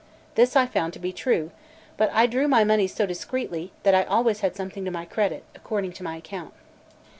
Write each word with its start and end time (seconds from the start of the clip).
This 0.33 0.55
I 0.55 0.65
found 0.65 0.93
to 0.93 0.99
be 0.99 1.13
true; 1.13 1.51
but 1.95 2.09
I 2.11 2.25
drew 2.25 2.47
my 2.47 2.63
monies 2.63 2.91
so 2.91 3.05
discreetly, 3.05 3.71
that 3.83 3.93
I 3.93 3.99
had 3.99 4.07
always 4.07 4.39
something 4.39 4.83
to 4.83 4.89
my 4.89 5.05
credit, 5.05 5.43
according 5.53 5.93
to 5.93 6.03
my 6.03 6.15
account. 6.17 6.55